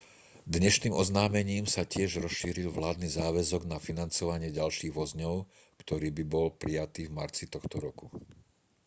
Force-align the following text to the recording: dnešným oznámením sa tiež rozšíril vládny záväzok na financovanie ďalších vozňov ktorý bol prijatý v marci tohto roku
dnešným 0.55 0.93
oznámením 1.03 1.65
sa 1.73 1.83
tiež 1.93 2.11
rozšíril 2.25 2.69
vládny 2.77 3.05
záväzok 3.19 3.61
na 3.73 3.77
financovanie 3.87 4.49
ďalších 4.59 4.89
vozňov 4.99 5.33
ktorý 5.85 6.09
bol 6.33 6.47
prijatý 6.61 7.01
v 7.05 7.13
marci 7.19 7.43
tohto 7.55 7.77
roku 7.85 8.05